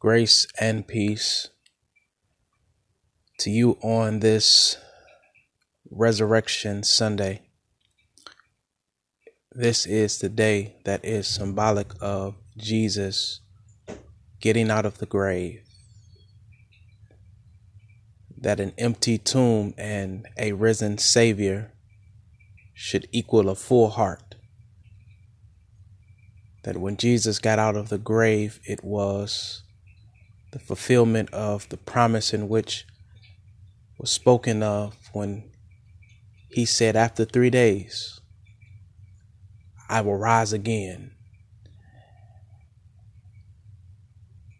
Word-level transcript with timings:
Grace 0.00 0.46
and 0.60 0.86
peace 0.86 1.48
to 3.40 3.50
you 3.50 3.76
on 3.82 4.20
this 4.20 4.76
Resurrection 5.90 6.84
Sunday. 6.84 7.42
This 9.50 9.86
is 9.86 10.18
the 10.18 10.28
day 10.28 10.76
that 10.84 11.04
is 11.04 11.26
symbolic 11.26 11.90
of 12.00 12.36
Jesus 12.56 13.40
getting 14.40 14.70
out 14.70 14.86
of 14.86 14.98
the 14.98 15.06
grave. 15.06 15.62
That 18.40 18.60
an 18.60 18.74
empty 18.78 19.18
tomb 19.18 19.74
and 19.76 20.28
a 20.38 20.52
risen 20.52 20.98
Savior 20.98 21.72
should 22.72 23.08
equal 23.10 23.48
a 23.48 23.56
full 23.56 23.90
heart. 23.90 24.36
That 26.62 26.76
when 26.76 26.96
Jesus 26.96 27.40
got 27.40 27.58
out 27.58 27.74
of 27.74 27.88
the 27.88 27.98
grave, 27.98 28.60
it 28.64 28.84
was 28.84 29.64
the 30.50 30.58
fulfillment 30.58 31.32
of 31.32 31.68
the 31.68 31.76
promise 31.76 32.32
in 32.32 32.48
which 32.48 32.86
was 33.98 34.10
spoken 34.10 34.62
of 34.62 34.96
when 35.12 35.50
he 36.48 36.64
said, 36.64 36.96
After 36.96 37.24
three 37.24 37.50
days, 37.50 38.20
I 39.88 40.00
will 40.00 40.16
rise 40.16 40.52
again. 40.52 41.12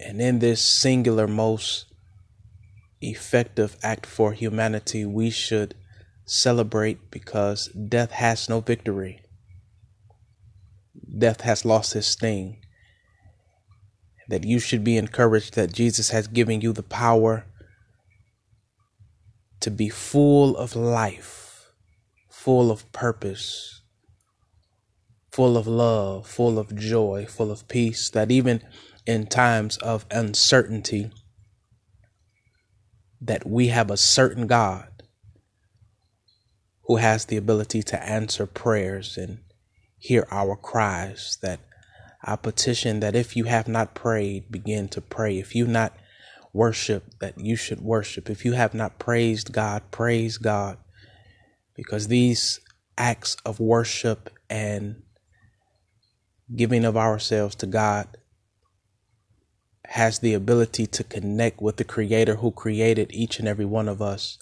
And 0.00 0.20
in 0.20 0.38
this 0.38 0.62
singular, 0.62 1.26
most 1.26 1.86
effective 3.00 3.76
act 3.82 4.06
for 4.06 4.32
humanity, 4.32 5.04
we 5.04 5.30
should 5.30 5.74
celebrate 6.24 7.10
because 7.10 7.68
death 7.68 8.12
has 8.12 8.48
no 8.48 8.60
victory. 8.60 9.22
Death 11.16 11.40
has 11.42 11.64
lost 11.64 11.94
his 11.94 12.06
sting 12.06 12.58
that 14.28 14.44
you 14.44 14.58
should 14.58 14.84
be 14.84 14.96
encouraged 14.96 15.54
that 15.54 15.72
Jesus 15.72 16.10
has 16.10 16.28
given 16.28 16.60
you 16.60 16.72
the 16.72 16.82
power 16.82 17.46
to 19.60 19.70
be 19.70 19.88
full 19.88 20.56
of 20.56 20.76
life, 20.76 21.70
full 22.28 22.70
of 22.70 22.90
purpose, 22.92 23.82
full 25.32 25.56
of 25.56 25.66
love, 25.66 26.26
full 26.26 26.58
of 26.58 26.76
joy, 26.76 27.26
full 27.28 27.50
of 27.50 27.66
peace, 27.68 28.10
that 28.10 28.30
even 28.30 28.62
in 29.06 29.26
times 29.26 29.78
of 29.78 30.04
uncertainty, 30.10 31.10
that 33.20 33.46
we 33.46 33.68
have 33.68 33.90
a 33.90 33.96
certain 33.96 34.46
God 34.46 34.88
who 36.84 36.96
has 36.96 37.24
the 37.24 37.36
ability 37.36 37.82
to 37.82 38.02
answer 38.02 38.46
prayers 38.46 39.16
and 39.16 39.38
hear 39.98 40.26
our 40.30 40.56
cries, 40.56 41.38
that 41.42 41.60
I 42.22 42.36
petition 42.36 43.00
that 43.00 43.14
if 43.14 43.36
you 43.36 43.44
have 43.44 43.68
not 43.68 43.94
prayed, 43.94 44.50
begin 44.50 44.88
to 44.88 45.00
pray. 45.00 45.38
If 45.38 45.54
you 45.54 45.66
not 45.66 45.96
worship, 46.52 47.04
that 47.20 47.38
you 47.38 47.56
should 47.56 47.80
worship. 47.80 48.28
If 48.28 48.44
you 48.44 48.52
have 48.52 48.74
not 48.74 48.98
praised 48.98 49.52
God, 49.52 49.82
praise 49.90 50.36
God. 50.38 50.78
Because 51.74 52.08
these 52.08 52.60
acts 52.96 53.36
of 53.46 53.60
worship 53.60 54.30
and 54.50 55.02
giving 56.54 56.84
of 56.84 56.96
ourselves 56.96 57.54
to 57.56 57.66
God 57.66 58.08
has 59.86 60.18
the 60.18 60.34
ability 60.34 60.86
to 60.86 61.04
connect 61.04 61.62
with 61.62 61.76
the 61.76 61.84
Creator 61.84 62.36
who 62.36 62.50
created 62.50 63.10
each 63.12 63.38
and 63.38 63.46
every 63.46 63.64
one 63.64 63.88
of 63.88 64.02
us. 64.02 64.38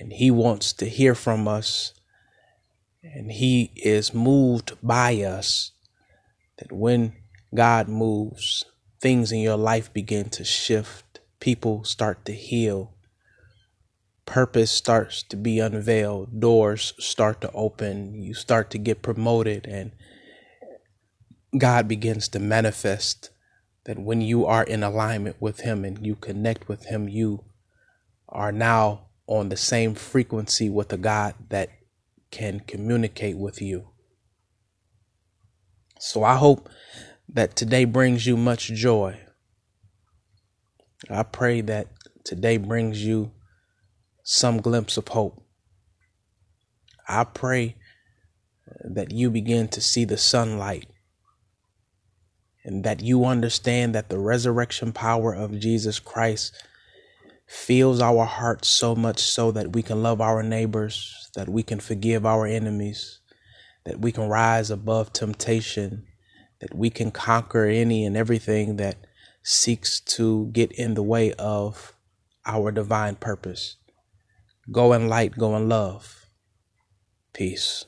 And 0.00 0.12
He 0.12 0.30
wants 0.30 0.72
to 0.74 0.86
hear 0.86 1.14
from 1.14 1.46
us. 1.46 1.92
And 3.02 3.30
He 3.30 3.70
is 3.76 4.12
moved 4.12 4.76
by 4.82 5.22
us 5.22 5.72
that 6.60 6.72
when 6.72 7.14
God 7.54 7.88
moves, 7.88 8.64
things 9.00 9.32
in 9.32 9.40
your 9.40 9.56
life 9.56 9.92
begin 9.92 10.30
to 10.30 10.44
shift, 10.44 11.20
people 11.40 11.84
start 11.84 12.24
to 12.26 12.32
heal, 12.32 12.94
purpose 14.26 14.70
starts 14.70 15.22
to 15.24 15.36
be 15.36 15.58
unveiled, 15.58 16.38
doors 16.38 16.92
start 16.98 17.40
to 17.40 17.50
open, 17.52 18.14
you 18.14 18.34
start 18.34 18.70
to 18.70 18.78
get 18.78 19.02
promoted, 19.02 19.66
and 19.66 19.90
God 21.58 21.88
begins 21.88 22.28
to 22.28 22.38
manifest 22.38 23.30
that 23.84 23.98
when 23.98 24.20
you 24.20 24.46
are 24.46 24.62
in 24.62 24.84
alignment 24.84 25.36
with 25.40 25.60
Him 25.60 25.84
and 25.84 26.06
you 26.06 26.14
connect 26.14 26.68
with 26.68 26.86
Him, 26.86 27.08
you 27.08 27.44
are 28.28 28.52
now 28.52 29.08
on 29.26 29.48
the 29.48 29.56
same 29.56 29.94
frequency 29.94 30.70
with 30.70 30.92
a 30.92 30.96
God 30.96 31.34
that 31.48 31.70
can 32.30 32.60
communicate 32.60 33.36
with 33.36 33.60
you. 33.60 33.89
So 36.00 36.24
I 36.24 36.36
hope 36.36 36.70
that 37.28 37.56
today 37.56 37.84
brings 37.84 38.26
you 38.26 38.34
much 38.34 38.68
joy. 38.68 39.20
I 41.10 41.22
pray 41.24 41.60
that 41.60 41.88
today 42.24 42.56
brings 42.56 43.04
you 43.04 43.32
some 44.22 44.62
glimpse 44.62 44.96
of 44.96 45.08
hope. 45.08 45.42
I 47.06 47.24
pray 47.24 47.76
that 48.82 49.12
you 49.12 49.30
begin 49.30 49.68
to 49.68 49.82
see 49.82 50.06
the 50.06 50.16
sunlight 50.16 50.88
and 52.64 52.82
that 52.82 53.02
you 53.02 53.26
understand 53.26 53.94
that 53.94 54.08
the 54.08 54.18
resurrection 54.18 54.92
power 54.92 55.34
of 55.34 55.58
Jesus 55.58 55.98
Christ 55.98 56.54
fills 57.46 58.00
our 58.00 58.24
hearts 58.24 58.68
so 58.68 58.94
much 58.94 59.20
so 59.20 59.50
that 59.50 59.74
we 59.74 59.82
can 59.82 60.02
love 60.02 60.22
our 60.22 60.42
neighbors, 60.42 61.30
that 61.34 61.50
we 61.50 61.62
can 61.62 61.78
forgive 61.78 62.24
our 62.24 62.46
enemies, 62.46 63.20
that 63.84 64.00
we 64.00 64.12
can 64.12 64.28
rise 64.28 64.70
above 64.70 65.12
temptation, 65.12 66.04
that 66.60 66.74
we 66.74 66.90
can 66.90 67.10
conquer 67.10 67.64
any 67.64 68.04
and 68.04 68.16
everything 68.16 68.76
that 68.76 69.06
seeks 69.42 70.00
to 70.00 70.46
get 70.52 70.70
in 70.72 70.94
the 70.94 71.02
way 71.02 71.32
of 71.34 71.94
our 72.46 72.70
divine 72.70 73.16
purpose. 73.16 73.76
Go 74.70 74.92
in 74.92 75.08
light, 75.08 75.36
go 75.38 75.56
in 75.56 75.68
love. 75.68 76.26
Peace. 77.32 77.86